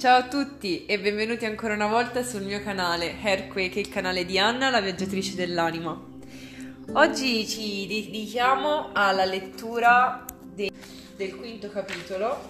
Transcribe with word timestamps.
Ciao 0.00 0.16
a 0.16 0.28
tutti 0.28 0.86
e 0.86 0.98
benvenuti 0.98 1.44
ancora 1.44 1.74
una 1.74 1.86
volta 1.86 2.22
sul 2.22 2.40
mio 2.40 2.62
canale 2.62 3.16
Hairquake, 3.22 3.80
il 3.80 3.90
canale 3.90 4.24
di 4.24 4.38
Anna, 4.38 4.70
la 4.70 4.80
viaggiatrice 4.80 5.34
dell'anima. 5.34 5.94
Oggi 6.94 7.46
ci 7.46 7.86
dedichiamo 7.86 8.92
alla 8.94 9.26
lettura 9.26 10.24
de- 10.54 10.72
del 11.16 11.36
quinto 11.36 11.68
capitolo 11.68 12.40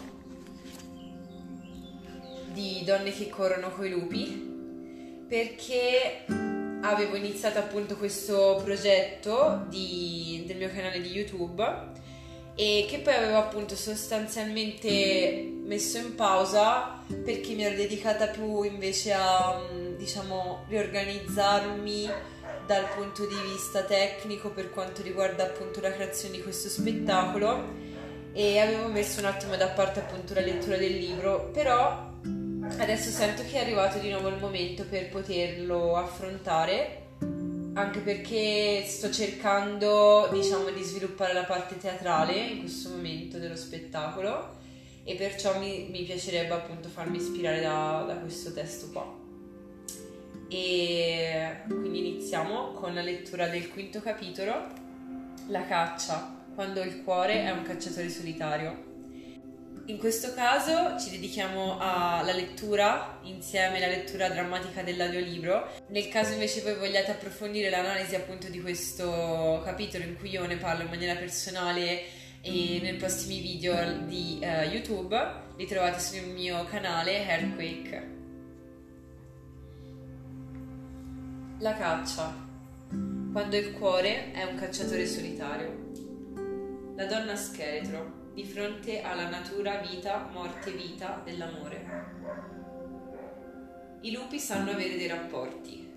di 2.53 2.85
Donne 2.85 3.11
che 3.11 3.29
corrono 3.29 3.71
coi 3.71 3.91
lupi 3.91 5.27
perché 5.29 6.27
avevo 6.83 7.17
iniziato 7.17 7.59
appunto 7.59 7.97
questo 7.97 8.61
progetto 8.63 9.67
di, 9.69 10.45
del 10.47 10.57
mio 10.57 10.71
canale 10.71 11.01
di 11.01 11.11
YouTube 11.11 11.99
e 12.61 12.85
che 12.87 12.99
poi 12.99 13.15
avevo 13.15 13.39
appunto 13.39 13.75
sostanzialmente 13.75 15.51
messo 15.65 15.97
in 15.97 16.15
pausa 16.15 17.03
perché 17.07 17.55
mi 17.55 17.65
ero 17.65 17.75
dedicata 17.75 18.27
più 18.27 18.65
invece 18.65 19.15
a 19.15 19.59
diciamo 19.97 20.67
riorganizzarmi 20.69 22.11
dal 22.67 22.85
punto 22.95 23.25
di 23.25 23.35
vista 23.51 23.81
tecnico 23.85 24.51
per 24.51 24.69
quanto 24.69 25.01
riguarda 25.01 25.45
appunto 25.45 25.81
la 25.81 25.91
creazione 25.91 26.37
di 26.37 26.43
questo 26.43 26.69
spettacolo. 26.69 27.89
E 28.35 28.59
avevo 28.59 28.89
messo 28.89 29.21
un 29.21 29.27
attimo 29.27 29.57
da 29.57 29.69
parte 29.69 30.01
appunto 30.01 30.35
la 30.35 30.43
lettura 30.43 30.77
del 30.77 30.99
libro 30.99 31.49
però 31.55 32.11
adesso 32.77 33.09
sento 33.09 33.43
che 33.43 33.57
è 33.57 33.63
arrivato 33.63 33.99
di 33.99 34.11
nuovo 34.11 34.29
il 34.29 34.37
momento 34.39 34.85
per 34.85 35.09
poterlo 35.09 35.97
affrontare 35.97 37.00
anche 37.81 38.01
perché 38.01 38.85
sto 38.87 39.11
cercando, 39.11 40.29
diciamo, 40.31 40.71
di 40.71 40.83
sviluppare 40.83 41.33
la 41.33 41.45
parte 41.45 41.79
teatrale 41.79 42.35
in 42.35 42.61
questo 42.61 42.91
momento 42.91 43.39
dello 43.39 43.57
spettacolo 43.57 44.59
e 45.05 45.15
perciò 45.15 45.59
mi, 45.59 45.89
mi 45.91 46.03
piacerebbe 46.03 46.53
appunto 46.53 46.89
farmi 46.89 47.17
ispirare 47.17 47.61
da, 47.61 48.05
da 48.07 48.17
questo 48.17 48.53
testo 48.53 48.91
qua. 48.93 49.19
E 50.49 51.63
quindi 51.67 51.99
iniziamo 51.99 52.73
con 52.73 52.93
la 52.93 53.03
lettura 53.03 53.49
del 53.49 53.71
quinto 53.71 54.01
capitolo, 54.01 54.67
La 55.49 55.65
caccia, 55.65 56.37
quando 56.55 56.83
il 56.83 57.03
cuore 57.03 57.45
è 57.45 57.51
un 57.51 57.63
cacciatore 57.63 58.09
solitario. 58.11 58.90
In 59.91 59.99
questo 59.99 60.33
caso 60.35 60.97
ci 61.01 61.11
dedichiamo 61.11 61.77
alla 61.81 62.33
lettura 62.33 63.19
insieme 63.23 63.79
alla 63.79 63.89
lettura 63.89 64.29
drammatica 64.29 64.85
dell'audiolibro. 64.85 65.69
Nel 65.89 66.07
caso 66.07 66.33
invece 66.33 66.61
voi 66.61 66.77
vogliate 66.77 67.11
approfondire 67.11 67.71
l'analisi 67.71 68.15
appunto 68.15 68.49
di 68.49 68.61
questo 68.61 69.61
capitolo 69.65 70.05
in 70.05 70.17
cui 70.17 70.31
io 70.31 70.47
ne 70.47 70.59
parlo 70.59 70.85
in 70.85 70.91
maniera 70.91 71.19
personale 71.19 72.05
e 72.41 72.79
nei 72.81 72.95
prossimi 72.95 73.41
video 73.41 73.75
di 74.07 74.39
uh, 74.41 74.71
YouTube, 74.71 75.19
li 75.57 75.67
trovate 75.67 75.99
sul 75.99 76.29
mio 76.29 76.65
canale 76.67 77.29
Hairquake. 77.29 78.09
La 81.59 81.75
caccia. 81.75 82.33
Quando 83.33 83.57
il 83.57 83.73
cuore 83.73 84.31
è 84.31 84.45
un 84.45 84.55
cacciatore 84.55 85.05
solitario. 85.05 85.89
La 86.95 87.07
donna 87.07 87.35
scheletro 87.35 88.20
di 88.33 88.45
fronte 88.45 89.03
alla 89.03 89.29
natura 89.29 89.79
vita, 89.79 90.29
morte 90.33 90.71
vita 90.71 91.21
dell'amore. 91.25 92.09
I 94.03 94.13
lupi 94.13 94.39
sanno 94.39 94.71
avere 94.71 94.97
dei 94.97 95.09
rapporti. 95.09 95.89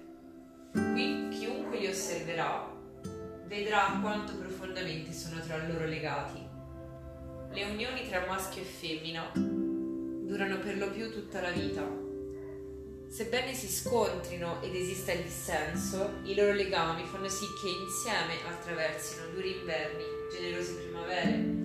Qui 0.71 1.27
chiunque 1.29 1.79
li 1.79 1.87
osserverà 1.87 2.73
vedrà 3.53 3.99
quanto 4.01 4.35
profondamente 4.35 5.13
sono 5.13 5.39
tra 5.39 5.57
loro 5.67 5.85
legati. 5.85 6.41
Le 7.51 7.63
unioni 7.65 8.07
tra 8.09 8.25
maschio 8.25 8.63
e 8.63 8.65
femmina 8.65 9.31
durano 9.35 10.57
per 10.57 10.77
lo 10.77 10.89
più 10.89 11.11
tutta 11.11 11.39
la 11.39 11.51
vita. 11.51 11.87
Sebbene 13.07 13.53
si 13.53 13.67
scontrino 13.67 14.59
ed 14.63 14.73
esista 14.73 15.11
il 15.11 15.21
dissenso, 15.21 16.13
i 16.23 16.33
loro 16.33 16.53
legami 16.53 17.05
fanno 17.05 17.29
sì 17.29 17.45
che 17.61 17.69
insieme 17.69 18.33
attraversino 18.49 19.27
duri 19.35 19.59
inverni, 19.59 20.03
generose 20.31 20.73
primavere, 20.73 21.62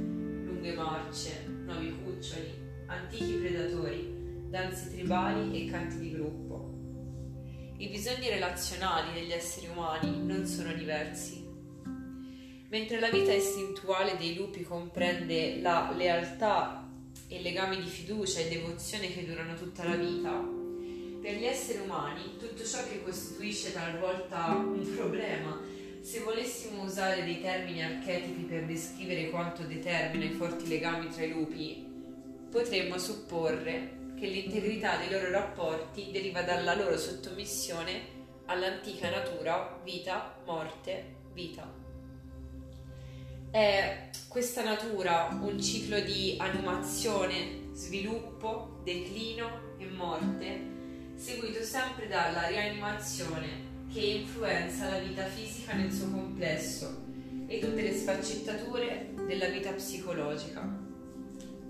lunghe 0.58 0.74
marce, 0.74 1.44
nuovi 1.46 1.96
cuccioli, 2.02 2.52
antichi 2.86 3.34
predatori, 3.34 4.46
danze 4.48 4.90
tribali 4.90 5.62
e 5.66 5.70
canti 5.70 5.98
di 5.98 6.10
gruppo. 6.10 6.74
I 7.76 7.88
bisogni 7.88 8.28
relazionali 8.28 9.12
degli 9.12 9.30
esseri 9.30 9.68
umani 9.68 10.26
non 10.26 10.44
sono 10.46 10.72
diversi. 10.72 11.46
Mentre 12.70 12.98
la 12.98 13.08
vita 13.08 13.32
istintuale 13.32 14.16
dei 14.16 14.34
lupi 14.34 14.64
comprende 14.64 15.60
la 15.60 15.92
lealtà 15.96 16.90
e 17.28 17.40
legami 17.40 17.80
di 17.80 17.88
fiducia 17.88 18.40
e 18.40 18.48
devozione 18.48 19.12
che 19.12 19.24
durano 19.24 19.54
tutta 19.54 19.84
la 19.84 19.94
vita, 19.94 20.44
per 21.22 21.34
gli 21.36 21.44
esseri 21.44 21.78
umani 21.78 22.36
tutto 22.36 22.64
ciò 22.64 22.82
che 22.88 23.02
costituisce 23.04 23.72
talvolta 23.72 24.56
un 24.56 24.92
problema 24.96 25.77
se 26.00 26.20
volessimo 26.20 26.82
usare 26.82 27.24
dei 27.24 27.40
termini 27.40 27.82
archetipi 27.82 28.42
per 28.42 28.64
descrivere 28.64 29.30
quanto 29.30 29.62
determina 29.62 30.24
i 30.24 30.30
forti 30.30 30.68
legami 30.68 31.08
tra 31.08 31.24
i 31.24 31.30
lupi, 31.30 31.86
potremmo 32.50 32.98
supporre 32.98 33.96
che 34.18 34.26
l'integrità 34.26 34.96
dei 34.96 35.10
loro 35.10 35.30
rapporti 35.30 36.10
deriva 36.10 36.42
dalla 36.42 36.74
loro 36.74 36.96
sottomissione 36.96 38.16
all'antica 38.46 39.10
natura 39.10 39.78
vita, 39.84 40.36
morte, 40.44 41.16
vita. 41.32 41.70
È 43.50 44.10
questa 44.28 44.62
natura 44.62 45.28
un 45.40 45.60
ciclo 45.60 46.00
di 46.00 46.36
animazione, 46.38 47.70
sviluppo, 47.72 48.80
declino 48.82 49.76
e 49.78 49.86
morte, 49.86 50.60
seguito 51.14 51.62
sempre 51.62 52.08
dalla 52.08 52.46
rianimazione 52.46 53.67
che 53.92 54.00
influenza 54.00 54.90
la 54.90 54.98
vita 54.98 55.24
fisica 55.24 55.72
nel 55.72 55.90
suo 55.90 56.10
complesso 56.10 57.06
e 57.46 57.58
tutte 57.58 57.82
le 57.82 57.94
sfaccettature 57.94 59.14
della 59.26 59.48
vita 59.48 59.72
psicologica. 59.72 60.86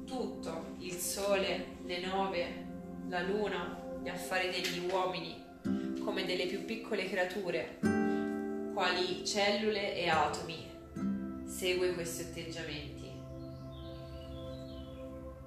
Tutto, 0.04 0.74
il 0.78 0.94
sole, 0.94 1.76
le 1.84 2.00
nove, 2.00 2.66
la 3.08 3.22
luna, 3.22 3.80
gli 4.02 4.08
affari 4.08 4.50
degli 4.50 4.90
uomini, 4.90 5.36
come 6.02 6.24
delle 6.24 6.46
più 6.46 6.64
piccole 6.64 7.08
creature, 7.08 7.78
quali 8.74 9.24
cellule 9.24 9.94
e 9.94 10.08
atomi, 10.08 10.66
segue 11.46 11.92
questi 11.92 12.22
atteggiamenti. 12.22 12.96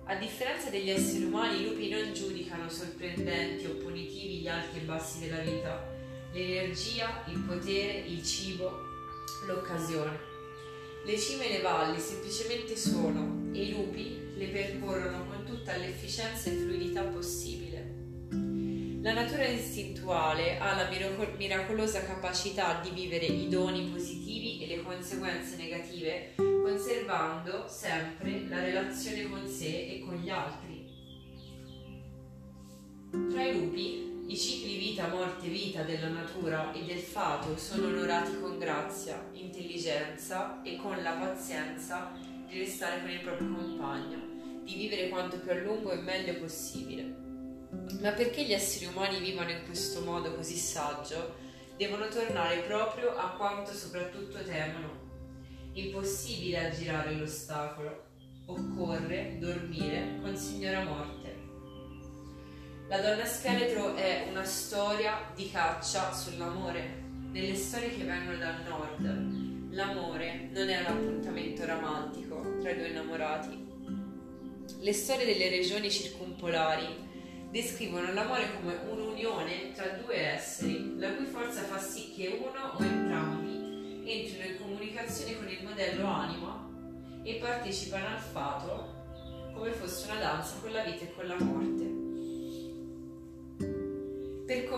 A 0.05 0.15
differenza 0.15 0.69
degli 0.69 0.89
esseri 0.89 1.23
umani, 1.23 1.61
i 1.61 1.69
lupi 1.69 1.89
non 1.89 2.13
giudicano 2.13 2.69
sorprendenti 2.69 3.65
o 3.65 3.75
punitivi 3.75 4.39
gli 4.39 4.47
alti 4.47 4.79
e 4.79 4.81
bassi 4.81 5.19
della 5.19 5.39
vita, 5.39 5.90
l'energia, 6.33 7.23
il 7.27 7.39
potere, 7.39 7.99
il 8.07 8.23
cibo, 8.23 8.71
l'occasione. 9.45 10.29
Le 11.05 11.17
cime 11.17 11.49
e 11.49 11.57
le 11.57 11.61
valli 11.61 11.99
semplicemente 11.99 12.75
sono 12.77 13.49
e 13.53 13.63
i 13.63 13.71
lupi 13.71 14.19
le 14.35 14.47
percorrono 14.47 15.25
con 15.25 15.43
tutta 15.45 15.75
l'efficienza 15.75 16.49
e 16.49 16.53
fluidità 16.53 17.03
possibile. 17.03 17.99
La 19.01 19.13
natura 19.13 19.47
istintuale 19.47 20.59
ha 20.59 20.75
la 20.75 20.87
miracolosa 21.37 22.03
capacità 22.05 22.79
di 22.81 22.91
vivere 22.91 23.25
i 23.25 23.49
doni 23.49 23.89
positivi 23.89 24.61
e 24.61 24.67
le 24.67 24.83
conseguenze 24.83 25.57
negative, 25.57 26.35
conservando 26.35 27.67
sempre 27.67 28.47
la 28.47 28.61
relazione 28.61 29.27
con 29.27 29.47
sé 29.47 29.87
e 29.87 30.03
con 30.05 30.15
gli 30.17 30.29
altri. 30.29 30.85
Tra 33.31 33.43
i 33.43 33.59
lupi 33.59 34.10
i 34.31 34.37
cicli 34.37 34.77
vita, 34.77 35.09
morte, 35.09 35.49
vita 35.49 35.81
della 35.81 36.07
natura 36.07 36.71
e 36.71 36.85
del 36.85 36.99
fato 36.99 37.57
sono 37.57 37.87
onorati 37.87 38.39
con 38.39 38.57
grazia, 38.57 39.21
intelligenza 39.33 40.61
e 40.63 40.77
con 40.77 41.03
la 41.03 41.11
pazienza 41.11 42.13
di 42.47 42.59
restare 42.59 43.01
con 43.01 43.09
il 43.09 43.19
proprio 43.19 43.53
compagno, 43.53 44.63
di 44.63 44.73
vivere 44.75 45.09
quanto 45.09 45.37
più 45.37 45.51
a 45.51 45.55
lungo 45.55 45.91
e 45.91 45.97
meglio 45.97 46.35
possibile. 46.35 47.13
Ma 47.99 48.11
perché 48.11 48.45
gli 48.45 48.53
esseri 48.53 48.85
umani 48.85 49.19
vivono 49.19 49.49
in 49.49 49.65
questo 49.65 49.99
modo 49.99 50.33
così 50.33 50.55
saggio, 50.55 51.35
devono 51.75 52.07
tornare 52.07 52.59
proprio 52.59 53.13
a 53.17 53.31
quanto 53.31 53.73
soprattutto 53.73 54.41
temono. 54.43 55.09
Impossibile 55.73 56.69
aggirare 56.69 57.15
l'ostacolo. 57.15 58.05
Occorre 58.45 59.35
dormire 59.39 60.19
con 60.21 60.37
signora 60.37 60.83
morte. 60.85 61.20
La 62.91 62.99
donna 62.99 63.23
scheletro 63.23 63.95
è 63.95 64.27
una 64.29 64.43
storia 64.43 65.31
di 65.33 65.49
caccia 65.49 66.11
sull'amore. 66.11 67.03
Nelle 67.31 67.55
storie 67.55 67.95
che 67.95 68.03
vengono 68.03 68.37
dal 68.37 68.65
nord, 68.67 69.71
l'amore 69.71 70.49
non 70.51 70.67
è 70.67 70.77
un 70.81 70.85
appuntamento 70.87 71.65
romantico 71.65 72.57
tra 72.59 72.71
i 72.71 72.75
due 72.75 72.89
innamorati. 72.89 73.65
Le 74.77 74.91
storie 74.91 75.25
delle 75.25 75.47
regioni 75.47 75.89
circumpolari 75.89 76.85
descrivono 77.49 78.11
l'amore 78.11 78.59
come 78.59 78.77
un'unione 78.89 79.71
tra 79.71 79.87
due 79.91 80.17
esseri, 80.17 80.99
la 80.99 81.13
cui 81.13 81.27
forza 81.27 81.61
fa 81.61 81.79
sì 81.79 82.11
che 82.13 82.41
uno 82.41 82.73
o 82.73 82.83
entrambi 82.83 84.03
entrino 84.03 84.43
in 84.43 84.57
comunicazione 84.59 85.37
con 85.37 85.47
il 85.47 85.63
modello 85.63 86.07
anima 86.07 86.69
e 87.23 87.35
partecipano 87.35 88.07
al 88.07 88.19
fato 88.19 88.99
come 89.53 89.71
fosse 89.71 90.11
una 90.11 90.19
danza 90.19 90.55
con 90.59 90.73
la 90.73 90.83
vita 90.83 91.05
e 91.05 91.13
con 91.13 91.25
la 91.25 91.39
morte. 91.39 91.90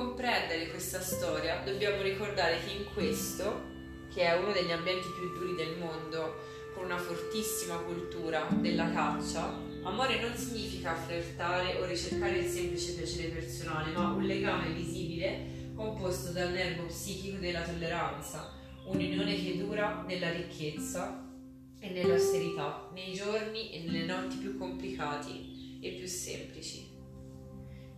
Comprendere 0.03 0.69
questa 0.69 0.99
storia 0.99 1.61
dobbiamo 1.63 2.01
ricordare 2.01 2.59
che 2.65 2.71
in 2.71 2.93
questo, 2.93 3.71
che 4.13 4.23
è 4.23 4.37
uno 4.37 4.51
degli 4.51 4.71
ambienti 4.71 5.07
più 5.17 5.31
duri 5.33 5.55
del 5.55 5.77
mondo, 5.77 6.51
con 6.75 6.85
una 6.85 6.97
fortissima 6.97 7.77
cultura 7.77 8.45
della 8.51 8.91
caccia, 8.91 9.57
amore 9.83 10.19
non 10.19 10.35
significa 10.35 10.93
flirtare 10.93 11.79
o 11.79 11.85
ricercare 11.85 12.39
il 12.39 12.49
semplice 12.49 12.95
piacere 12.95 13.29
personale, 13.29 13.91
ma 13.91 14.09
un 14.09 14.23
legame 14.23 14.73
visibile 14.73 15.71
composto 15.73 16.31
dal 16.31 16.51
nervo 16.51 16.85
psichico 16.85 17.37
della 17.37 17.61
tolleranza, 17.61 18.51
un'unione 18.85 19.41
che 19.41 19.57
dura 19.57 20.03
nella 20.05 20.31
ricchezza 20.31 21.25
e 21.79 21.89
nell'austerità, 21.89 22.89
nei 22.93 23.13
giorni 23.13 23.71
e 23.71 23.83
nelle 23.83 24.05
notti 24.05 24.35
più 24.35 24.57
complicati 24.57 25.79
e 25.81 25.91
più 25.91 26.07
semplici. 26.07 26.92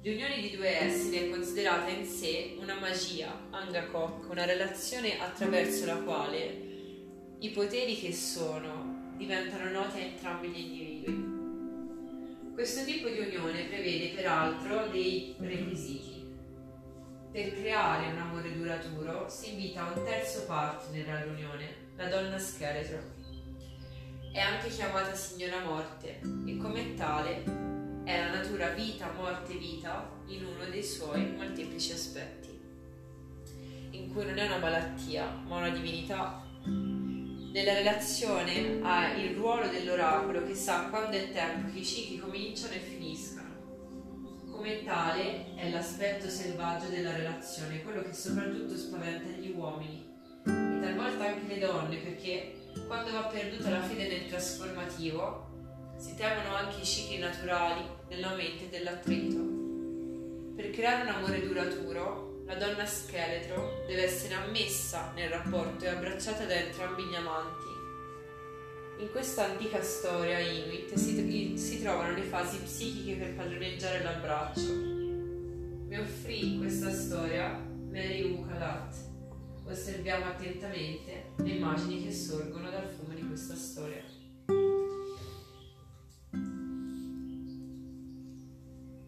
L'unione 0.05 0.39
di 0.39 0.55
due 0.55 0.83
esseri 0.83 1.17
è 1.17 1.29
considerata 1.31 1.89
in 1.89 2.05
sé 2.05 2.57
una 2.59 2.79
magia, 2.79 3.47
angakok, 3.49 4.29
una 4.29 4.45
relazione 4.45 5.19
attraverso 5.19 5.87
la 5.87 5.95
quale 5.95 6.61
i 7.39 7.49
poteri 7.49 7.97
che 7.97 8.13
sono 8.13 9.13
diventano 9.17 9.71
noti 9.71 9.97
a 9.97 10.01
entrambi 10.01 10.49
gli 10.49 10.59
individui. 10.59 12.53
Questo 12.53 12.85
tipo 12.85 13.09
di 13.09 13.17
unione 13.17 13.63
prevede 13.63 14.09
peraltro 14.09 14.85
dei 14.91 15.33
requisiti. 15.39 16.23
Per 17.31 17.55
creare 17.55 18.11
un 18.11 18.19
amore 18.19 18.55
duraturo 18.55 19.27
si 19.27 19.53
invita 19.53 19.91
un 19.91 20.03
terzo 20.03 20.45
partner 20.45 21.09
all'unione, 21.09 21.93
la 21.95 22.09
donna 22.09 22.37
scheletro. 22.37 22.99
È 24.31 24.39
anche 24.39 24.69
chiamata 24.69 25.15
signora 25.15 25.63
morte 25.63 26.19
e 26.45 26.57
come 26.57 26.93
tale 26.93 27.64
è 28.05 28.19
la 28.19 28.35
natura 28.35 28.69
vita, 28.69 29.11
morte, 29.17 29.55
vita 29.55 30.09
in 30.27 30.45
uno 30.45 30.65
dei 30.69 30.83
suoi 30.83 31.33
molteplici 31.35 31.91
aspetti, 31.91 32.57
in 33.89 34.13
cui 34.13 34.25
non 34.25 34.37
è 34.37 34.45
una 34.45 34.59
malattia 34.59 35.29
ma 35.45 35.57
una 35.57 35.69
divinità 35.69 36.45
nella 37.55 37.73
relazione 37.73 38.79
ha 38.81 39.13
il 39.13 39.33
ruolo 39.33 39.69
dell'oracolo 39.69 40.45
che 40.45 40.55
sa 40.55 40.89
quando 40.89 41.15
è 41.15 41.31
tempo 41.31 41.71
che 41.71 41.79
i 41.79 41.85
cicli 41.85 42.19
cominciano 42.19 42.73
e 42.73 42.79
finiscano. 42.79 43.43
Come 44.51 44.83
tale 44.83 45.55
è 45.55 45.69
l'aspetto 45.69 46.27
selvaggio 46.27 46.89
della 46.89 47.15
relazione, 47.15 47.81
quello 47.81 48.01
che 48.01 48.11
soprattutto 48.11 48.75
spaventa 48.75 49.29
gli 49.29 49.53
uomini 49.55 50.05
e 50.43 50.79
talvolta 50.81 51.27
anche 51.27 51.47
le 51.47 51.59
donne 51.59 51.95
perché 51.95 52.55
quando 52.87 53.13
va 53.13 53.23
perduta 53.23 53.69
la 53.69 53.81
fede 53.83 54.09
nel 54.09 54.27
trasformativo 54.27 55.44
si 55.97 56.15
temono 56.15 56.55
anche 56.55 56.81
i 56.81 56.85
cicli 56.85 57.17
naturali 57.17 57.83
dell'aumento 58.07 58.65
dell'attrito. 58.69 60.53
Per 60.55 60.69
creare 60.71 61.01
un 61.03 61.15
amore 61.15 61.45
duraturo 61.45 62.43
la 62.45 62.55
donna 62.55 62.85
scheletro 62.85 63.83
deve 63.87 64.03
essere 64.03 64.35
ammessa 64.35 65.11
nel 65.15 65.29
rapporto 65.29 65.83
e 65.83 65.87
abbracciata 65.87 66.45
da 66.45 66.53
entrambi 66.53 67.03
gli 67.03 67.15
amanti. 67.15 67.73
In 68.99 69.11
questa 69.11 69.45
antica 69.45 69.81
storia 69.81 70.39
Inuit 70.39 70.93
si, 70.93 71.57
si 71.57 71.81
trovano 71.81 72.13
le 72.13 72.21
fasi 72.21 72.59
psichiche 72.59 73.15
per 73.15 73.33
padroneggiare 73.33 74.03
l'abbraccio. 74.03 74.73
Mi 75.87 75.97
offrì 75.97 76.57
questa 76.59 76.91
storia 76.91 77.59
Mary 77.89 78.31
Ukalat. 78.31 78.95
Osserviamo 79.67 80.25
attentamente 80.25 81.31
le 81.37 81.49
immagini 81.49 82.05
che 82.05 82.13
sorgono 82.13 82.69
dal 82.69 82.87
fumo 82.87 83.13
di 83.13 83.27
questa 83.27 83.55
storia. 83.55 84.14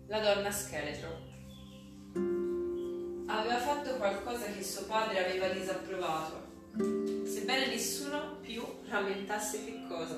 La 0.09 0.21
donna 0.21 0.49
scheletro 0.49 1.19
aveva 3.27 3.57
fatto 3.57 3.97
qualcosa 3.97 4.45
che 4.45 4.63
suo 4.63 4.85
padre 4.85 5.25
aveva 5.25 5.49
disapprovato, 5.49 6.43
sebbene 7.25 7.67
nessuno 7.67 8.37
più 8.39 8.63
rammentasse 8.87 9.65
che 9.65 9.81
cosa. 9.89 10.17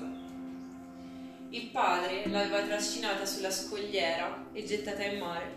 Il 1.48 1.70
padre 1.72 2.28
l'aveva 2.28 2.62
trascinata 2.62 3.26
sulla 3.26 3.50
scogliera 3.50 4.50
e 4.52 4.64
gettata 4.64 5.02
in 5.02 5.18
mare. 5.18 5.56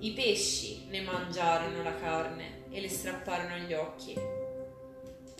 I 0.00 0.12
pesci 0.12 0.84
ne 0.90 1.00
mangiarono 1.00 1.82
la 1.82 1.94
carne 1.96 2.64
e 2.68 2.78
le 2.82 2.90
strapparono 2.90 3.56
gli 3.56 3.72
occhi. 3.72 4.14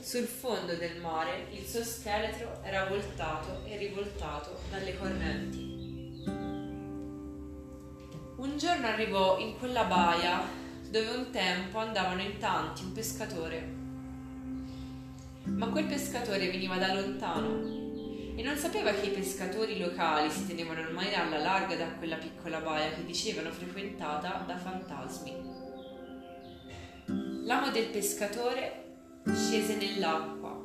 Sul 0.00 0.24
fondo 0.24 0.74
del 0.76 0.96
mare 0.96 1.48
il 1.50 1.66
suo 1.66 1.84
scheletro 1.84 2.62
era 2.62 2.86
voltato 2.86 3.62
e 3.66 3.76
rivoltato 3.76 4.58
dalle 4.70 4.96
correnti. 4.96 5.81
Un 8.42 8.58
giorno 8.58 8.88
arrivò 8.88 9.38
in 9.38 9.56
quella 9.56 9.84
baia 9.84 10.42
dove 10.90 11.10
un 11.10 11.30
tempo 11.30 11.78
andavano 11.78 12.22
in 12.22 12.38
tanti 12.38 12.82
un 12.82 12.90
pescatore. 12.90 13.72
Ma 15.44 15.68
quel 15.68 15.84
pescatore 15.84 16.50
veniva 16.50 16.76
da 16.76 16.92
lontano 16.92 17.60
e 18.34 18.42
non 18.42 18.56
sapeva 18.56 18.90
che 18.90 19.06
i 19.06 19.12
pescatori 19.12 19.78
locali 19.78 20.28
si 20.28 20.44
tenevano 20.48 20.80
ormai 20.80 21.14
alla 21.14 21.38
larga 21.38 21.76
da 21.76 21.86
quella 21.92 22.16
piccola 22.16 22.58
baia 22.58 22.90
che 22.90 23.04
dicevano 23.04 23.52
frequentata 23.52 24.42
da 24.44 24.58
fantasmi. 24.58 25.32
L'amo 27.44 27.70
del 27.70 27.90
pescatore 27.90 28.96
scese 29.32 29.76
nell'acqua 29.76 30.60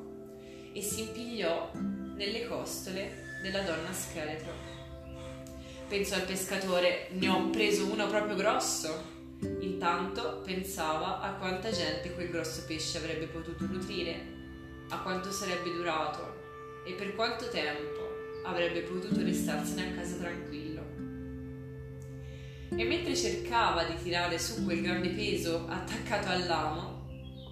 e 0.73 0.81
si 0.81 1.01
impigliò 1.01 1.69
nelle 1.75 2.47
costole 2.47 3.39
della 3.44 3.62
donna 3.62 3.94
scheletro. 3.94 4.76
Pensò 5.88 6.16
al 6.16 6.24
pescatore, 6.24 7.07
ne 7.12 7.30
ho 7.30 7.50
preso 7.50 7.89
uno 7.89 8.07
proprio 8.07 8.36
grosso. 8.36 9.16
Intanto 9.62 10.42
pensava 10.44 11.22
a 11.22 11.36
quanta 11.36 11.72
gente 11.72 12.13
quel 12.13 12.30
grosso 12.30 12.66
pesce 12.66 12.98
avrebbe 12.98 13.28
potuto 13.28 13.66
nutrire, 13.66 14.19
a 14.89 15.00
quanto 15.00 15.31
sarebbe 15.31 15.72
durato 15.72 16.84
e 16.86 16.92
per 16.92 17.16
quanto 17.16 17.48
tempo 17.48 18.42
avrebbe 18.44 18.81
potuto 18.81 19.22
restarsene 19.22 19.92
a 19.92 19.95
casa 19.95 20.18
tranquillo. 20.18 20.81
E 22.75 22.83
mentre 22.83 23.16
cercava 23.16 23.86
di 23.86 23.95
tirare 24.04 24.38
su 24.40 24.66
quel 24.66 24.81
grande 24.81 25.10
peso 25.10 25.68
attaccato 25.69 26.28
all'amo, 26.28 27.07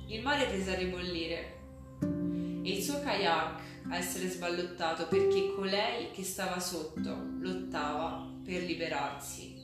il 0.09 0.21
mare 0.21 0.45
prese 0.47 0.73
a 0.73 0.77
ribollire 0.77 1.53
e 2.01 2.69
il 2.69 2.83
suo 2.83 2.99
kayak 2.99 3.61
a 3.89 3.97
essere 3.97 4.27
sballottato 4.27 5.07
perché 5.07 5.53
colei 5.55 6.09
che 6.11 6.23
stava 6.23 6.59
sotto 6.59 7.33
lottava 7.39 8.33
per 8.45 8.61
liberarsi 8.61 9.55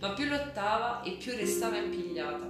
ma 0.00 0.12
più 0.14 0.26
lottava 0.26 1.02
e 1.02 1.12
più 1.12 1.32
restava 1.32 1.76
impigliata. 1.76 2.48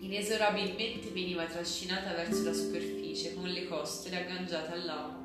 Inesorabilmente 0.00 1.08
veniva 1.10 1.44
trascinata 1.44 2.12
verso 2.14 2.42
la 2.44 2.52
superficie 2.52 3.34
con 3.34 3.48
le 3.48 3.66
costole 3.66 4.16
agganciate 4.16 4.72
all'amo. 4.72 5.24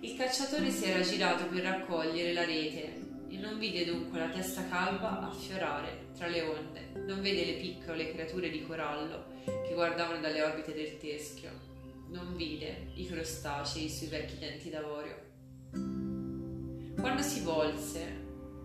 Il 0.00 0.16
cacciatore 0.16 0.70
si 0.70 0.84
era 0.84 1.02
girato 1.02 1.46
per 1.46 1.62
raccogliere 1.62 2.32
la 2.32 2.44
rete 2.44 3.08
e 3.28 3.36
non 3.36 3.58
vide 3.58 3.84
dunque 3.84 4.18
la 4.18 4.28
testa 4.28 4.66
calva 4.68 5.20
affiorare 5.20 6.08
tra 6.16 6.26
le 6.26 6.42
onde, 6.42 6.88
non 7.06 7.20
vede 7.20 7.44
le 7.44 7.58
piccole 7.60 8.12
creature 8.12 8.50
di 8.50 8.66
corallo 8.66 9.38
che 9.44 9.72
guardavano 9.72 10.20
dalle 10.20 10.42
orbite 10.42 10.74
del 10.74 10.98
teschio, 10.98 11.50
non 12.08 12.34
vide 12.34 12.88
i 12.94 13.06
crostacei 13.06 13.88
sui 13.88 14.08
vecchi 14.08 14.38
denti 14.38 14.68
d'avorio. 14.68 15.29
Quando 17.00 17.22
si 17.22 17.40
volse, 17.40 18.20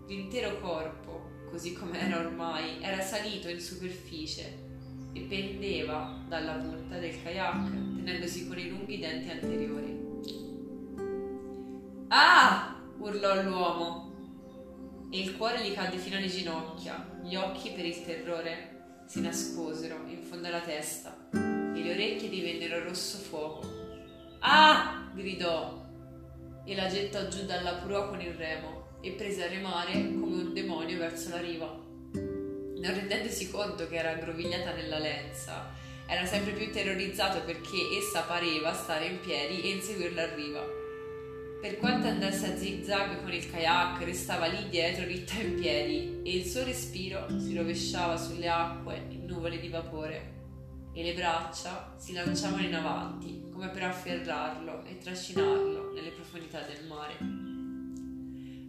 L'intero 0.08 0.60
corpo, 0.60 1.30
così 1.50 1.72
come 1.72 1.98
era 1.98 2.20
ormai, 2.20 2.80
era 2.80 3.02
salito 3.02 3.48
in 3.48 3.60
superficie 3.60 4.64
e 5.12 5.20
pendeva 5.22 6.22
dalla 6.28 6.52
punta 6.52 6.96
del 6.98 7.20
kayak, 7.24 7.96
tenendosi 7.96 8.46
con 8.46 8.56
i 8.56 8.68
lunghi 8.68 9.00
denti 9.00 9.30
anteriori. 9.30 10.04
Ah! 12.08 12.80
urlò 12.98 13.42
l'uomo 13.42 14.12
e 15.10 15.20
il 15.20 15.36
cuore 15.36 15.62
gli 15.62 15.74
cadde 15.74 15.96
fino 15.96 16.18
alle 16.18 16.28
ginocchia. 16.28 17.18
Gli 17.20 17.34
occhi 17.34 17.70
per 17.70 17.84
il 17.84 18.04
terrore 18.04 19.02
si 19.06 19.20
nascosero 19.20 20.06
in 20.06 20.22
fondo 20.22 20.46
alla 20.46 20.60
testa 20.60 21.28
e 21.32 21.82
le 21.82 21.90
orecchie 21.90 22.28
divennero 22.28 22.84
rosso 22.84 23.18
fuoco. 23.18 23.68
Ah! 24.38 25.10
gridò 25.12 25.84
e 26.66 26.74
la 26.74 26.88
gettò 26.88 27.28
giù 27.28 27.44
dalla 27.44 27.74
prua 27.74 28.08
con 28.08 28.20
il 28.20 28.34
remo 28.34 28.98
e 29.00 29.12
prese 29.12 29.44
a 29.44 29.48
remare 29.48 29.92
come 29.92 30.42
un 30.42 30.52
demonio 30.52 30.98
verso 30.98 31.30
la 31.30 31.40
riva. 31.40 31.66
Non 31.66 32.94
rendendosi 32.94 33.50
conto 33.50 33.88
che 33.88 33.96
era 33.96 34.10
aggrovigliata 34.10 34.72
nella 34.72 34.98
lenza, 34.98 35.72
era 36.06 36.26
sempre 36.26 36.52
più 36.52 36.70
terrorizzato 36.72 37.42
perché 37.42 37.76
essa 37.96 38.22
pareva 38.22 38.74
stare 38.74 39.06
in 39.06 39.20
piedi 39.20 39.62
e 39.62 39.68
inseguirla 39.74 40.22
a 40.22 40.34
riva. 40.34 40.64
Per 41.60 41.78
quanto 41.78 42.08
andasse 42.08 42.52
a 42.52 42.56
zigzag 42.56 43.22
con 43.22 43.32
il 43.32 43.50
kayak, 43.50 44.04
restava 44.04 44.46
lì 44.46 44.68
dietro 44.68 45.04
ritta 45.04 45.34
in 45.40 45.54
piedi 45.54 46.20
e 46.24 46.36
il 46.36 46.46
suo 46.46 46.64
respiro 46.64 47.26
si 47.38 47.56
rovesciava 47.56 48.16
sulle 48.16 48.48
acque 48.48 49.06
in 49.08 49.24
nuvole 49.24 49.58
di 49.58 49.68
vapore 49.68 50.35
e 50.96 51.02
le 51.02 51.12
braccia 51.12 51.92
si 51.98 52.14
lanciavano 52.14 52.62
in 52.62 52.74
avanti 52.74 53.42
come 53.52 53.68
per 53.68 53.82
afferrarlo 53.82 54.82
e 54.86 54.96
trascinarlo 54.96 55.92
nelle 55.92 56.08
profondità 56.08 56.60
del 56.62 56.86
mare. 56.86 57.18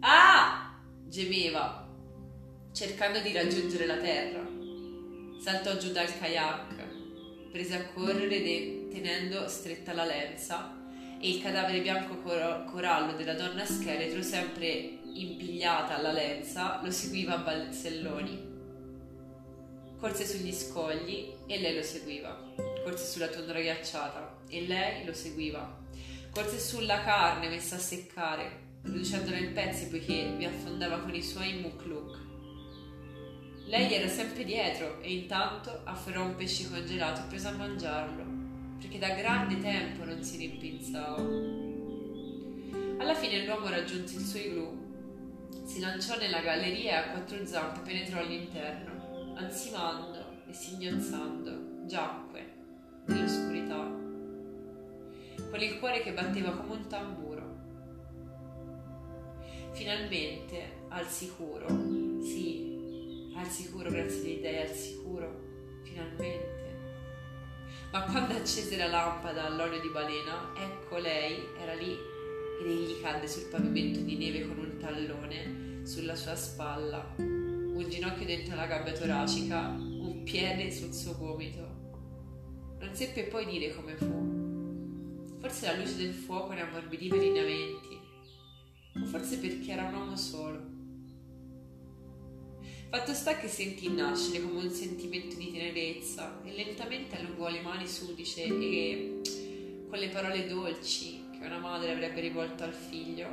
Ah! 0.00 0.78
gemeva. 1.06 1.86
cercando 2.70 3.18
di 3.20 3.32
raggiungere 3.32 3.86
la 3.86 3.96
terra. 3.96 4.46
Saltò 5.40 5.78
giù 5.78 5.90
dal 5.90 6.18
kayak, 6.18 7.50
prese 7.50 7.74
a 7.74 7.86
correre 7.88 8.42
de- 8.42 8.88
tenendo 8.92 9.48
stretta 9.48 9.94
la 9.94 10.04
lenza 10.04 10.76
e 11.18 11.30
il 11.30 11.42
cadavere 11.42 11.80
bianco 11.80 12.18
cor- 12.18 12.66
corallo 12.66 13.16
della 13.16 13.34
donna 13.34 13.64
scheletro, 13.64 14.22
sempre 14.22 14.98
impigliata 15.02 15.96
alla 15.96 16.12
lenza, 16.12 16.80
lo 16.82 16.90
seguiva 16.90 17.36
a 17.36 17.38
balzelloni. 17.38 18.47
Corse 19.98 20.24
sugli 20.24 20.52
scogli 20.52 21.32
e 21.46 21.58
lei 21.58 21.74
lo 21.74 21.82
seguiva. 21.82 22.54
Corse 22.84 23.04
sulla 23.04 23.26
tundra 23.26 23.60
ghiacciata 23.60 24.42
e 24.48 24.64
lei 24.64 25.04
lo 25.04 25.12
seguiva. 25.12 25.76
Corse 26.30 26.60
sulla 26.60 27.02
carne 27.02 27.48
messa 27.48 27.74
a 27.74 27.80
seccare, 27.80 28.66
riducendola 28.82 29.36
in 29.38 29.52
pezzi 29.52 29.88
poiché 29.88 30.34
vi 30.36 30.44
affondava 30.44 31.00
con 31.00 31.12
i 31.12 31.22
suoi 31.22 31.54
mukluk. 31.54 32.16
Lei 33.66 33.92
era 33.92 34.06
sempre 34.06 34.44
dietro 34.44 35.00
e 35.02 35.12
intanto 35.12 35.80
afferrò 35.82 36.24
un 36.24 36.36
pesce 36.36 36.70
congelato 36.70 37.22
e 37.22 37.24
prese 37.24 37.48
a 37.48 37.56
mangiarlo, 37.56 38.24
perché 38.78 38.98
da 38.98 39.10
grande 39.16 39.58
tempo 39.58 40.04
non 40.04 40.22
si 40.22 40.36
rimpinzava. 40.36 41.22
Alla 42.98 43.14
fine 43.14 43.44
l'uomo 43.44 43.68
raggiunse 43.68 44.14
il 44.16 44.24
suo 44.24 44.38
igloo, 44.38 44.76
si 45.64 45.80
lanciò 45.80 46.16
nella 46.16 46.40
galleria 46.40 46.92
e 46.92 46.94
a 46.94 47.10
quattro 47.10 47.44
zampe 47.44 47.80
penetrò 47.80 48.20
all'interno, 48.20 48.97
ansimando 49.38 50.42
e 50.48 50.52
singhiozzando, 50.52 51.86
giacque 51.86 52.56
nell'oscurità, 53.06 53.76
con 55.50 55.60
il 55.60 55.78
cuore 55.78 56.02
che 56.02 56.12
batteva 56.12 56.50
come 56.50 56.72
un 56.72 56.86
tamburo. 56.88 57.56
Finalmente, 59.72 60.86
al 60.88 61.06
sicuro, 61.06 61.68
sì, 62.20 63.32
al 63.36 63.46
sicuro, 63.46 63.90
grazie 63.90 64.20
agli 64.22 64.40
dei, 64.40 64.60
al 64.60 64.74
sicuro, 64.74 65.80
finalmente. 65.84 66.56
Ma 67.92 68.02
quando 68.02 68.34
accese 68.34 68.76
la 68.76 68.88
lampada 68.88 69.44
all'olio 69.44 69.80
di 69.80 69.88
balena, 69.88 70.52
ecco 70.56 70.98
lei 70.98 71.40
era 71.60 71.74
lì 71.74 71.96
ed 72.60 72.66
egli 72.66 73.00
cadde 73.00 73.28
sul 73.28 73.48
pavimento 73.48 74.00
di 74.00 74.16
neve 74.16 74.48
con 74.48 74.58
un 74.58 74.76
tallone 74.78 75.86
sulla 75.86 76.16
sua 76.16 76.34
spalla, 76.34 77.14
un 77.78 77.88
ginocchio 77.88 78.26
dentro 78.26 78.56
la 78.56 78.66
gabbia 78.66 78.92
toracica, 78.92 79.68
un 79.68 80.22
piede 80.24 80.70
sul 80.72 80.92
suo 80.92 81.16
gomito. 81.16 81.76
Non 82.80 82.90
seppe 82.92 83.24
poi 83.24 83.46
dire 83.46 83.72
come 83.72 83.96
fu. 83.96 85.38
Forse 85.40 85.66
la 85.66 85.76
luce 85.76 85.96
del 85.96 86.12
fuoco 86.12 86.52
ne 86.52 86.62
ammorbidiva 86.62 87.14
i 87.14 87.20
lineamenti, 87.20 88.00
o 89.00 89.04
forse 89.06 89.38
perché 89.38 89.70
era 89.70 89.84
un 89.84 89.94
uomo 89.94 90.16
solo. 90.16 90.76
Fatto 92.90 93.12
sta 93.12 93.36
che 93.36 93.46
sentì 93.46 93.88
nascere 93.90 94.42
come 94.42 94.62
un 94.62 94.70
sentimento 94.70 95.36
di 95.36 95.52
tenerezza 95.52 96.42
e 96.42 96.52
lentamente 96.52 97.16
allungò 97.16 97.48
le 97.48 97.60
mani 97.60 97.86
sudice 97.86 98.44
e, 98.44 99.20
con 99.88 99.98
le 99.98 100.08
parole 100.08 100.48
dolci 100.48 101.26
che 101.38 101.46
una 101.46 101.58
madre 101.58 101.92
avrebbe 101.92 102.20
rivolto 102.20 102.64
al 102.64 102.72
figlio, 102.72 103.28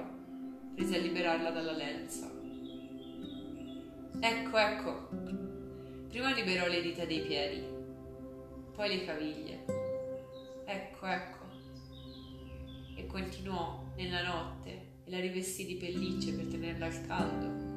prese 0.76 0.98
a 0.98 1.00
liberarla 1.00 1.50
dalla 1.50 1.72
lenza. 1.72 2.45
Ecco, 4.20 4.58
ecco. 4.58 5.08
Prima 6.10 6.34
liberò 6.34 6.68
le 6.68 6.82
dita 6.82 7.06
dei 7.06 7.22
piedi, 7.22 7.62
poi 8.74 8.88
le 8.90 9.06
caviglie. 9.06 9.66
Ecco, 10.66 11.06
ecco. 11.06 11.44
E 12.96 13.06
continuò 13.06 13.84
nella 13.96 14.24
notte 14.24 14.70
e 15.04 15.12
la 15.12 15.20
rivestì 15.20 15.66
di 15.66 15.76
pellicce 15.76 16.34
per 16.34 16.46
tenerla 16.46 16.86
al 16.86 17.06
caldo. 17.06 17.74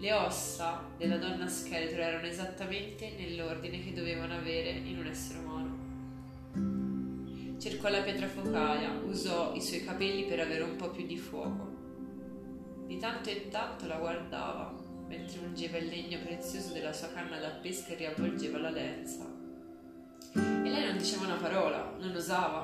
Le 0.00 0.12
ossa 0.14 0.88
della 0.96 1.18
donna 1.18 1.46
scheletro 1.46 2.00
erano 2.00 2.26
esattamente 2.26 3.14
nell'ordine 3.16 3.84
che 3.84 3.92
dovevano 3.92 4.34
avere 4.34 4.70
in 4.70 4.98
un 4.98 5.06
essere 5.06 5.38
umano. 5.38 5.80
Cercò 7.60 7.88
la 7.88 8.02
pietra 8.02 8.26
focaia, 8.26 8.98
usò 9.04 9.54
i 9.54 9.60
suoi 9.60 9.84
capelli 9.84 10.24
per 10.24 10.40
avere 10.40 10.64
un 10.64 10.74
po' 10.74 10.90
più 10.90 11.06
di 11.06 11.16
fuoco. 11.16 11.71
Di 12.92 12.98
tanto 12.98 13.30
in 13.30 13.48
tanto 13.48 13.86
la 13.86 13.96
guardava 13.96 14.70
mentre 15.06 15.38
ungeva 15.38 15.78
il 15.78 15.86
legno 15.86 16.18
prezioso 16.18 16.74
della 16.74 16.92
sua 16.92 17.08
canna 17.08 17.38
da 17.38 17.48
pesca 17.48 17.92
e 17.92 17.96
riavvolgeva 17.96 18.58
la 18.58 18.68
lenza. 18.68 19.24
E 20.34 20.68
lei 20.68 20.84
non 20.84 20.98
diceva 20.98 21.24
una 21.24 21.36
parola, 21.36 21.96
non 21.98 22.14
osava, 22.14 22.60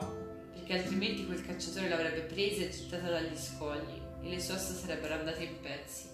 perché 0.52 0.80
altrimenti 0.80 1.24
quel 1.24 1.40
cacciatore 1.40 1.88
l'avrebbe 1.88 2.20
presa 2.24 2.62
e 2.62 2.68
gettata 2.68 3.08
dagli 3.08 3.34
scogli 3.34 4.02
e 4.20 4.28
le 4.28 4.38
sue 4.38 4.52
ossa 4.52 4.74
sarebbero 4.74 5.14
andate 5.14 5.44
in 5.44 5.60
pezzi. 5.62 6.08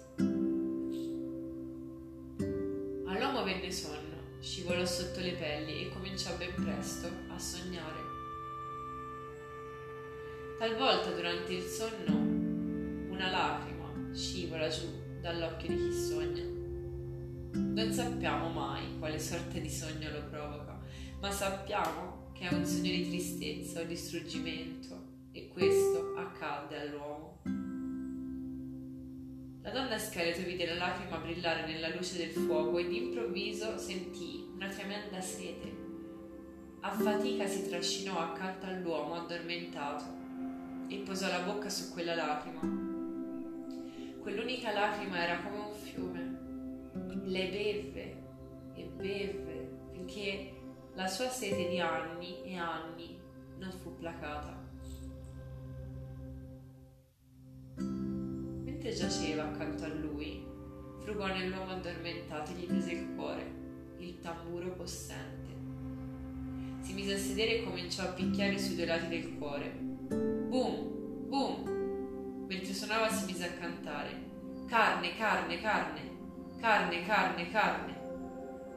All'uomo 3.07 3.43
venne 3.43 3.69
sonno, 3.69 4.39
scivolò 4.39 4.85
sotto 4.85 5.19
le 5.19 5.33
pelli 5.33 5.87
e 5.87 5.89
cominciò 5.89 6.33
ben 6.37 6.53
presto 6.53 7.09
a 7.27 7.37
sognare. 7.37 7.99
Talvolta 10.57 11.11
durante 11.11 11.51
il 11.51 11.63
sonno 11.63 12.13
una 13.11 13.29
lacrima 13.29 13.84
scivola 14.15 14.69
giù 14.69 14.87
dall'occhio 15.19 15.67
di 15.67 15.75
chi 15.75 15.93
sogna. 15.93 16.43
Non 17.53 17.91
sappiamo 17.91 18.49
mai 18.49 18.97
quale 18.97 19.19
sorta 19.19 19.59
di 19.59 19.69
sogno 19.69 20.09
lo 20.09 20.23
provoca, 20.29 20.79
ma 21.19 21.31
sappiamo 21.31 22.31
che 22.33 22.47
è 22.47 22.53
un 22.53 22.65
sogno 22.65 22.91
di 22.91 23.09
tristezza 23.09 23.81
o 23.81 23.83
di 23.83 23.95
struggimento 23.95 25.13
e 25.31 25.49
questo 25.49 26.15
accade 26.17 26.79
all'uomo. 26.79 27.41
La 29.61 29.71
donna 29.71 29.97
scheletro 29.97 30.43
vide 30.45 30.67
la 30.67 30.75
lacrima 30.75 31.17
brillare 31.17 31.65
nella 31.65 31.89
luce 31.89 32.17
del 32.17 32.29
fuoco 32.29 32.77
e 32.77 32.87
d'improvviso 32.87 33.77
sentì 33.77 34.47
una 34.53 34.69
tremenda 34.69 35.19
sete. 35.19 35.83
A 36.81 36.91
fatica 36.91 37.47
si 37.47 37.67
trascinò 37.67 38.19
accanto 38.19 38.67
all'uomo 38.67 39.15
addormentato 39.15 40.03
e 40.87 40.97
posò 40.97 41.27
la 41.27 41.39
bocca 41.39 41.69
su 41.69 41.91
quella 41.91 42.13
lacrima. 42.13 42.84
Quell'unica 44.25 44.71
lacrima 44.71 45.23
era 45.23 45.39
come 45.43 45.57
un 45.59 45.71
fiume. 45.71 46.39
Lei 47.25 47.51
beve 47.51 48.23
e 48.73 48.83
beve 48.85 49.69
finché 49.91 50.51
la 50.95 51.05
sua 51.05 51.29
sete 51.29 51.69
di 51.69 51.79
anni 51.79 52.41
e 52.43 52.57
anni 52.57 53.19
non 53.59 53.69
fu 53.69 53.95
placata. 53.95 54.59
Mentre 57.75 58.93
giaceva 58.93 59.43
accanto 59.43 59.83
a 59.83 59.89
lui, 59.89 60.43
frugò 61.03 61.27
nell'uomo 61.27 61.73
addormentato 61.73 62.49
e 62.49 62.55
gli 62.55 62.65
prese 62.65 62.93
il 62.93 63.13
cuore, 63.13 63.53
il 63.99 64.19
tamburo 64.21 64.71
possente. 64.71 65.53
Si 66.81 66.93
mise 66.93 67.13
a 67.13 67.19
sedere 67.19 67.59
e 67.59 67.63
cominciò 67.63 68.01
a 68.01 68.13
picchiare 68.13 68.57
sui 68.57 68.73
due 68.73 68.85
lati 68.87 69.07
del 69.07 69.37
cuore. 69.37 69.69
Boom, 69.69 71.27
boom! 71.27 71.74
Suonava 72.75 73.09
si 73.09 73.23
mise 73.23 73.45
a 73.45 73.51
cantare. 73.53 74.11
Carne, 74.67 75.15
carne, 75.15 75.61
carne, 75.61 76.01
carne, 76.59 77.05
carne, 77.05 77.49
carne. 77.49 77.95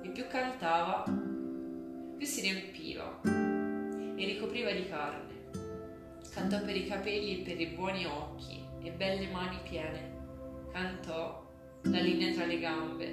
E 0.02 0.08
più 0.10 0.28
cantava, 0.28 1.02
più 2.16 2.24
si 2.24 2.40
riempiva 2.42 3.20
e 3.24 4.24
ricopriva 4.24 4.70
di 4.70 4.88
carne. 4.88 5.50
Cantò 6.30 6.62
per 6.62 6.76
i 6.76 6.86
capelli 6.86 7.40
e 7.40 7.42
per 7.42 7.60
i 7.60 7.66
buoni 7.66 8.06
occhi 8.06 8.64
e 8.84 8.92
belle 8.92 9.26
mani 9.32 9.58
piene. 9.68 10.16
Cantò 10.70 11.44
la 11.82 12.00
linea 12.00 12.32
tra 12.34 12.46
le 12.46 12.60
gambe 12.60 13.04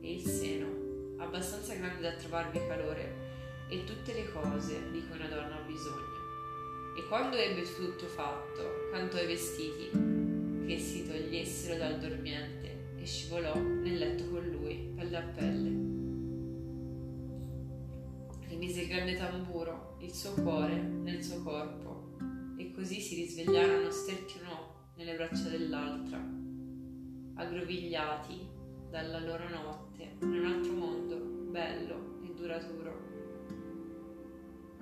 e 0.00 0.14
il 0.14 0.26
seno, 0.26 1.22
abbastanza 1.22 1.74
grande 1.74 2.00
da 2.00 2.16
trovarvi 2.16 2.58
calore 2.66 3.66
e 3.70 3.84
tutte 3.84 4.12
le 4.14 4.32
cose 4.32 4.90
di 4.90 5.06
cui 5.06 5.16
una 5.16 5.28
donna 5.28 5.58
ha 5.58 5.64
bisogno. 5.64 6.16
E 6.98 7.06
quando 7.06 7.36
ebbe 7.36 7.62
tutto 7.62 8.06
fatto, 8.06 8.88
cantò 8.90 9.18
ai 9.18 9.26
vestiti 9.28 10.07
che 10.68 10.78
si 10.78 11.02
togliessero 11.02 11.78
dal 11.78 11.98
dormiente 11.98 12.92
e 12.98 13.06
scivolò 13.06 13.58
nel 13.58 13.96
letto 13.96 14.28
con 14.28 14.46
lui, 14.46 14.92
pelle 14.94 15.16
a 15.16 15.22
pelle. 15.22 15.70
Rimise 18.48 18.82
il 18.82 18.88
grande 18.88 19.16
tamburo, 19.16 19.96
il 20.00 20.12
suo 20.12 20.34
cuore, 20.34 20.78
nel 20.78 21.24
suo 21.24 21.42
corpo, 21.42 22.18
e 22.58 22.70
così 22.72 23.00
si 23.00 23.14
risvegliarono 23.14 23.90
stretti 23.90 24.34
uno 24.42 24.90
nelle 24.96 25.16
braccia 25.16 25.48
dell'altra, 25.48 26.22
aggrovigliati 27.36 28.46
dalla 28.90 29.20
loro 29.20 29.48
notte 29.48 30.16
in 30.20 30.28
un 30.28 30.44
altro 30.44 30.72
mondo 30.74 31.16
bello 31.50 32.20
e 32.22 32.34
duraturo. 32.34 33.06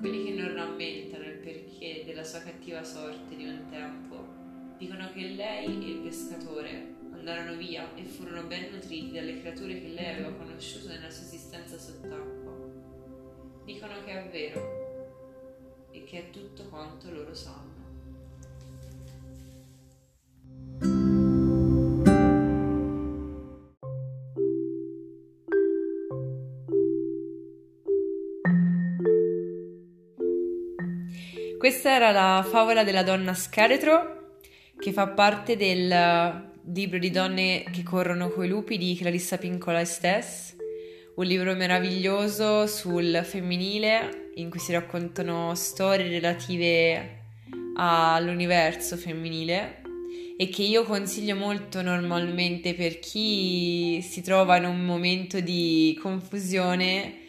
Quelli 0.01 0.25
che 0.25 0.35
non 0.35 0.53
rammentano 0.53 1.27
il 1.27 1.39
perché 1.39 2.03
della 2.05 2.25
sua 2.25 2.41
cattiva 2.41 2.83
sorte 2.83 3.37
di 3.37 3.45
un 3.45 3.67
tempo 3.71 4.36
Dicono 4.79 5.11
che 5.13 5.29
lei 5.29 5.65
e 5.65 5.91
il 5.91 6.01
pescatore 6.01 6.95
andarono 7.13 7.57
via 7.57 7.95
e 7.95 8.05
furono 8.05 8.47
ben 8.47 8.71
nutriti 8.73 9.11
dalle 9.13 9.41
creature 9.41 9.81
che 9.81 9.89
lei 9.89 10.13
aveva 10.15 10.33
conosciuto 10.33 10.89
nella 10.89 11.09
sua 11.09 11.25
esistenza 11.25 11.79
sott'acqua. 11.79 12.53
Dicono 13.65 13.95
che 14.05 14.13
è 14.13 14.29
vero 14.29 15.89
e 15.93 16.05
che 16.05 16.19
è 16.19 16.31
tutto 16.31 16.69
quanto 16.69 17.11
loro 17.11 17.35
sanno. 17.35 17.85
Questa 31.59 31.91
era 31.91 32.13
la 32.13 32.45
favola 32.47 32.85
della 32.85 33.03
donna 33.03 33.33
scheletro 33.33 34.16
che 34.79 34.93
fa 34.93 35.09
parte 35.09 35.57
del 35.57 36.53
libro 36.73 36.99
di 36.99 37.11
donne 37.11 37.65
che 37.73 37.83
corrono 37.83 38.29
coi 38.31 38.49
lupi 38.49 38.77
di 38.79 38.97
Clarissa 38.97 39.39
Pincola 39.39 39.81
Estes, 39.81 40.57
un 41.17 41.25
libro 41.25 41.55
meraviglioso 41.55 42.67
sul 42.67 43.23
femminile 43.25 44.31
in 44.35 44.51
cui 44.51 44.59
si 44.59 44.73
raccontano 44.73 45.55
storie 45.55 46.09
relative 46.09 47.23
all'universo 47.77 48.97
femminile 48.97 49.83
e 50.37 50.49
che 50.49 50.63
io 50.63 50.85
consiglio 50.85 51.35
molto 51.35 51.81
normalmente 51.81 52.75
per 52.75 52.99
chi 52.99 54.03
si 54.03 54.21
trova 54.21 54.57
in 54.57 54.67
un 54.67 54.85
momento 54.85 55.41
di 55.41 55.99
confusione 56.01 57.25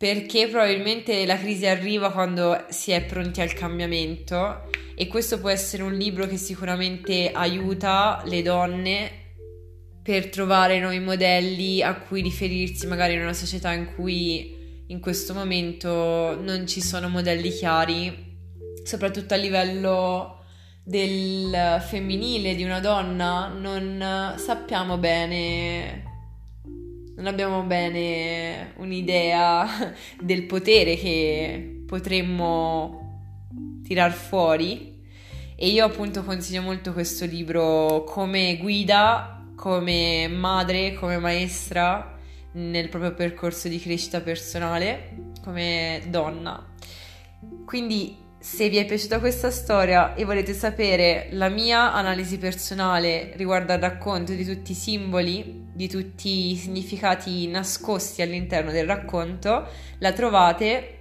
perché 0.00 0.48
probabilmente 0.48 1.26
la 1.26 1.36
crisi 1.36 1.66
arriva 1.66 2.10
quando 2.10 2.64
si 2.70 2.90
è 2.90 3.04
pronti 3.04 3.42
al 3.42 3.52
cambiamento 3.52 4.62
e 4.94 5.06
questo 5.08 5.38
può 5.38 5.50
essere 5.50 5.82
un 5.82 5.92
libro 5.92 6.26
che 6.26 6.38
sicuramente 6.38 7.30
aiuta 7.30 8.22
le 8.24 8.40
donne 8.40 9.10
per 10.02 10.30
trovare 10.30 10.80
nuovi 10.80 11.00
modelli 11.00 11.82
a 11.82 11.96
cui 11.96 12.22
riferirsi 12.22 12.86
magari 12.86 13.12
in 13.12 13.20
una 13.20 13.34
società 13.34 13.72
in 13.72 13.92
cui 13.94 14.84
in 14.86 15.00
questo 15.00 15.34
momento 15.34 16.34
non 16.40 16.66
ci 16.66 16.80
sono 16.80 17.10
modelli 17.10 17.50
chiari, 17.50 18.38
soprattutto 18.82 19.34
a 19.34 19.36
livello 19.36 20.44
del 20.82 21.78
femminile 21.86 22.54
di 22.54 22.64
una 22.64 22.80
donna 22.80 23.48
non 23.48 24.34
sappiamo 24.38 24.96
bene 24.96 26.09
non 27.20 27.26
abbiamo 27.26 27.62
bene 27.64 28.72
un'idea 28.76 29.94
del 30.18 30.44
potere 30.44 30.96
che 30.96 31.82
potremmo 31.86 33.20
tirar 33.82 34.10
fuori 34.10 35.02
e 35.54 35.68
io 35.68 35.84
appunto 35.84 36.24
consiglio 36.24 36.62
molto 36.62 36.94
questo 36.94 37.26
libro 37.26 38.04
come 38.04 38.56
guida, 38.56 39.44
come 39.54 40.28
madre, 40.28 40.94
come 40.94 41.18
maestra 41.18 42.16
nel 42.52 42.88
proprio 42.88 43.12
percorso 43.12 43.68
di 43.68 43.78
crescita 43.78 44.22
personale, 44.22 45.32
come 45.42 46.00
donna. 46.08 46.72
Quindi 47.66 48.16
se 48.40 48.70
vi 48.70 48.78
è 48.78 48.86
piaciuta 48.86 49.18
questa 49.18 49.50
storia 49.50 50.14
e 50.14 50.24
volete 50.24 50.54
sapere 50.54 51.28
la 51.32 51.50
mia 51.50 51.92
analisi 51.92 52.38
personale 52.38 53.32
riguardo 53.36 53.74
al 53.74 53.80
racconto 53.80 54.32
di 54.32 54.46
tutti 54.46 54.72
i 54.72 54.74
simboli, 54.74 55.66
di 55.74 55.88
tutti 55.90 56.52
i 56.52 56.56
significati 56.56 57.46
nascosti 57.48 58.22
all'interno 58.22 58.70
del 58.70 58.86
racconto, 58.86 59.68
la 59.98 60.12
trovate 60.14 60.96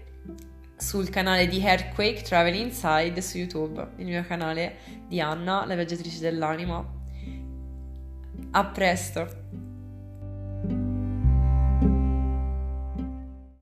sul 0.76 1.10
canale 1.10 1.48
di 1.48 1.62
Earthquake 1.64 2.24
Travel 2.24 2.56
Inside 2.56 3.22
su 3.22 3.38
YouTube, 3.38 3.88
il 3.96 4.06
mio 4.06 4.26
canale 4.28 4.76
di 5.08 5.22
Anna, 5.22 5.66
la 5.66 5.76
viaggiatrice 5.76 6.20
dell'anima. 6.20 6.86
A 8.52 8.66
presto! 8.66 9.69